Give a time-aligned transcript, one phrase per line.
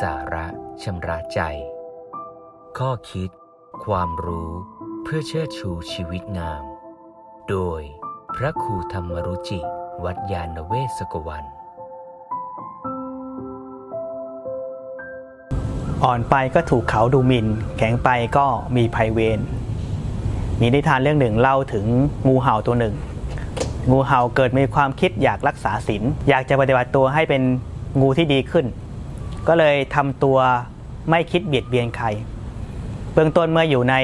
[0.00, 0.46] สาระ
[0.82, 1.40] ชำระใจ
[2.78, 3.30] ข้อคิด
[3.84, 4.50] ความรู้
[5.02, 6.62] เพื่อเชิดชูชีวิตงาม
[7.48, 7.80] โดย
[8.36, 9.60] พระครูธรรมรุจิ
[10.04, 11.44] วัดยาณเวศกวัน
[16.04, 17.46] อ่อนไปก็ถูกเขาดูหมิน่น
[17.78, 18.46] แข็งไปก็
[18.76, 19.40] มีภัยเวร
[20.60, 21.86] มีนิทานเรื่องหนึ่งเล่าถึง
[22.28, 22.94] งูเห่าตัวหนึ่ง
[23.90, 27.42] งูเห่าเกิดมีความคิดอยากรักษาศีลอยากจะปฏิบัติตัวให้เป็น
[28.00, 28.66] งูที่ดีขึ้น
[29.48, 30.38] ก็เลยทำตัว
[31.10, 32.06] ไม่คิดเบียดเบียนใคร
[33.12, 33.94] เบื้องต้นเมื่ออยู่ใน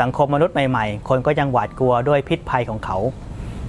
[0.00, 2.98] สังคมมนุษย์ใหม่ๆ คนก็ยังหวาดกลัวด้วยพิษภัยของเขา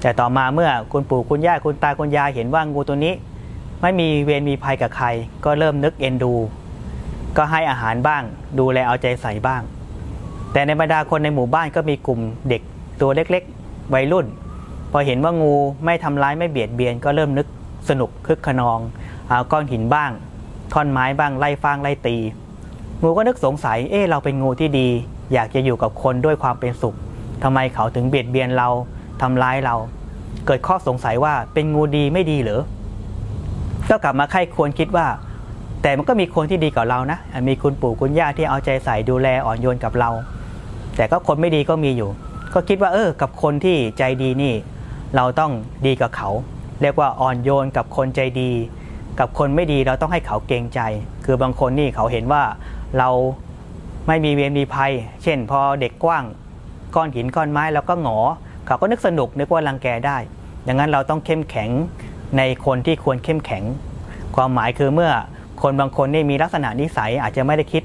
[0.01, 3.13] แต่ต่อมาเมื่อคุณปู่คุณย่าคุณตาคุณยายเห็นว่างูตัวนี้
[3.81, 5.07] ไม่มีเวรมีภัยกับใคร
[5.45, 6.33] ก็เริ่มนึกเอ็นดู
[7.37, 8.23] ก็ให้อาหารบ้าง
[8.59, 9.61] ดูแลเอาใจใส่บ้าง
[10.51, 12.19] แต่ในบรรดาคนในหมู่บ้านก็มีกลุ่ม
[12.49, 12.61] เด็ก
[13.01, 14.25] ตัวเล็กๆ วัยรุ่น
[14.91, 15.53] พอเห็นว่างู
[15.85, 17.47] ไม่ทำร้ายไม่เบียดเบียน ก็เริ่มนึก
[17.89, 18.79] สนุกคึกขนอง
[19.29, 20.11] เอาก้อนหินบ้าง
[20.75, 22.17] ท่อนไม้บ้างไล่ฟางไล่ตี
[23.01, 24.87] งูก็นึกสงสัย เออเราเป็นงูที่ดี
[25.33, 26.95] อยากจะอยู่กับคนด้วยความเป็นสุข
[27.43, 28.69] ทำไมเขาถึงเบียดเบียนเรา
[29.21, 29.75] ทำร้ายเรา
[30.45, 32.59] เกิดข้อสงสัยว่าเป็นงูดีไม่ดีหรือ
[33.89, 35.07] ก็กลับมาไข้ควรคิดว่า
[35.81, 40.09] แต่มันก็มีคนที่ดีกับเรานะ มีคุณปู่คุณย่าที่เอาใจใส่ดูแลอ่อนโยนกับเรา
[40.95, 42.09] แต่ก็คนไม่ดีก็มีอยู่
[42.53, 44.53] ก็คิดว่าเออ กับคนที่ใจดีนี่
[45.15, 45.51] เราต้อง
[45.85, 46.29] ดีกับเขา
[46.81, 48.51] เรียกว่าอ่อนโยนกับคนใจดี
[49.19, 50.79] กับคนไม่ดีเราต้องให้เขาเกรงใจ
[51.25, 52.43] คือบางคนนี่เขาเห็นว่า
[52.97, 53.09] เรา
[54.07, 54.91] ไม่มีเวรมีภัย
[55.23, 56.23] เช่น พอเด็กกว้าง
[56.95, 58.17] ก้อนหินก้อนไม้แล้วก็หงอ
[58.65, 60.17] เขาก็นึกสนุกนึกว่ารังแกได้
[60.67, 61.69] ดังนั้นเราต้องเข้มแข็ง
[62.37, 63.63] ในคนที่ควรเข้มแข็ง
[64.35, 65.11] ความหมายคือเมื่อ
[65.61, 67.83] คนบางคนนี่มีลักษณะนิสัยอาจจะไม่ได้คิด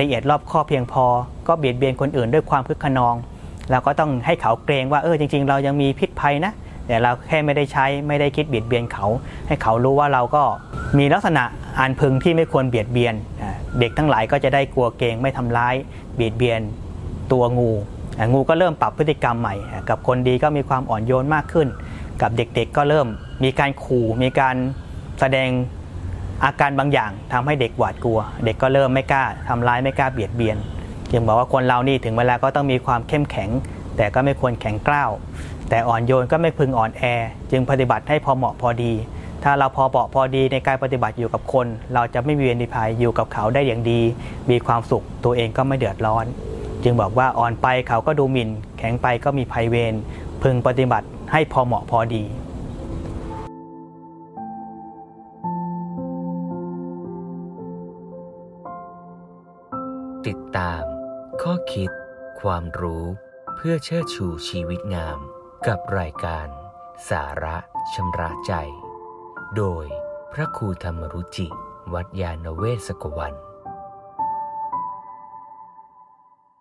[0.00, 1.04] ละเอียดรอบข้อเพียงพอ
[1.48, 3.14] ก็เบียดเบียนคนอื่นด้วยความคึกขนอง
[3.70, 6.52] เราก็ต้องให้เขาเกรงว่าเออจริง ๆ เรายังมีพิษภัยนะ
[6.88, 9.06] แต่เราแค่ไม่ได้ใช้ไม่ได้คิดเบียดเบียนเขา
[9.46, 10.42] ให้เขารู้ว่าเราก็
[10.98, 11.44] มีลักษณะ
[11.80, 13.14] อันพึงที่ไม่ควรเบียดเบียน
[13.78, 15.74] เด็กทั้งหลายก็จะได้กลัวเกงไม่ทำร้าย
[16.14, 16.60] เบียดเบียน
[17.32, 17.72] ตัวงู
[18.32, 19.54] งูก็เริ่มปรับพฤติกรรมใหม่
[19.88, 21.68] กับคนดีก็มีความอ่อนโยนมากขึ้น
[22.22, 23.06] กับเด็กๆก็เริ่ม
[23.44, 24.56] มีการขู่มีการ
[25.20, 25.48] แสดง
[26.44, 30.56] อาการบางอย่างทำให้เด็กหวาดกลัว เด็กก็เริ่มไม่กล้าทำร้ายไม่กล้าเบียดเบียน
[31.10, 33.50] จึงบอกว่าคนเรานี่ถึงเวลาก็ต้องมีความเข้มแข็ง
[33.96, 35.10] แต่ก็ไม่ควรแข็งกร้าว
[35.68, 37.02] แต่อ่อนโยนก็ไม่พึงอ่อนแอ
[37.50, 38.92] จึงปฏิบัติให้พอเหมาะพอดี
[39.44, 44.00] ถ้าเราพอเบาะพอดีในการปฏิบัติอยู่กับคน เราจะไม่มีเวรมีภัยอยู่กับเขาได้อย่างดี
[44.50, 46.26] มีความสุขตัวเองก็ไม่เดือดร้อน
[46.82, 49.94] จึงบอกว่าอ่อนไปเขาก็ดูหมิน่น แข็งไปก็มีภัยเวร
[50.42, 52.24] พึงปฏิบัติให้พอเหมาะพอดี
[60.26, 60.82] ติดตาม
[61.42, 61.90] ข้อคิด
[62.40, 63.04] ความรู้
[63.56, 65.18] เพื่อเชิดชูชีวิตงาม
[65.66, 66.48] กับรายการ
[67.10, 67.56] สาระ
[67.94, 68.52] ชำระใจ
[69.56, 69.86] โดย
[70.32, 71.48] พระครูธรรมรุจิ
[71.92, 73.34] วัดยาณเวศกวัน